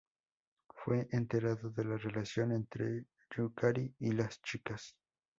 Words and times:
Esta 0.95 1.15
enterado 1.15 1.69
de 1.69 1.85
la 1.85 1.95
relación 1.95 2.53
entre 2.53 3.05
Yukari 3.37 3.93
y 3.99 4.13
las 4.13 4.41
chicas. 4.41 4.97